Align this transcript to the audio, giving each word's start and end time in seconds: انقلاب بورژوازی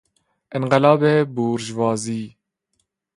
انقلاب 0.55 1.03
بورژوازی 1.35 2.23